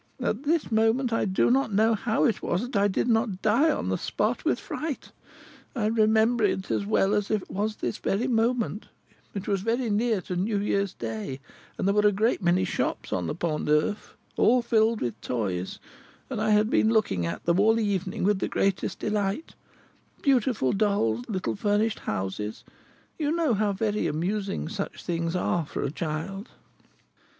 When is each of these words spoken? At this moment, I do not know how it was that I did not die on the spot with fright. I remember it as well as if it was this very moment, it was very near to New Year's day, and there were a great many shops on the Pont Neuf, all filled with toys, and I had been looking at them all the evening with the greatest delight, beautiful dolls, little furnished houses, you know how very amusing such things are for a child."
At 0.19 0.45
this 0.45 0.71
moment, 0.71 1.13
I 1.13 1.25
do 1.25 1.51
not 1.51 1.71
know 1.71 1.93
how 1.93 2.23
it 2.23 2.41
was 2.41 2.61
that 2.63 2.75
I 2.75 2.87
did 2.87 3.07
not 3.07 3.43
die 3.43 3.69
on 3.69 3.89
the 3.89 3.99
spot 3.99 4.43
with 4.43 4.59
fright. 4.59 5.11
I 5.75 5.85
remember 5.85 6.43
it 6.43 6.71
as 6.71 6.87
well 6.87 7.13
as 7.13 7.29
if 7.29 7.43
it 7.43 7.51
was 7.51 7.75
this 7.75 7.97
very 7.99 8.25
moment, 8.27 8.87
it 9.35 9.47
was 9.47 9.61
very 9.61 9.91
near 9.91 10.19
to 10.21 10.35
New 10.35 10.57
Year's 10.57 10.95
day, 10.95 11.39
and 11.77 11.87
there 11.87 11.93
were 11.93 12.07
a 12.07 12.11
great 12.11 12.41
many 12.41 12.65
shops 12.65 13.13
on 13.13 13.27
the 13.27 13.35
Pont 13.35 13.65
Neuf, 13.65 14.17
all 14.37 14.63
filled 14.63 15.01
with 15.01 15.21
toys, 15.21 15.77
and 16.31 16.41
I 16.41 16.49
had 16.49 16.71
been 16.71 16.89
looking 16.89 17.27
at 17.27 17.45
them 17.45 17.59
all 17.59 17.75
the 17.75 17.85
evening 17.85 18.23
with 18.23 18.39
the 18.39 18.47
greatest 18.47 18.97
delight, 18.97 19.53
beautiful 20.23 20.73
dolls, 20.73 21.25
little 21.27 21.55
furnished 21.55 21.99
houses, 21.99 22.63
you 23.19 23.31
know 23.31 23.53
how 23.53 23.71
very 23.71 24.07
amusing 24.07 24.67
such 24.67 25.03
things 25.03 25.35
are 25.35 25.63
for 25.63 25.83
a 25.83 25.91
child." 25.91 26.49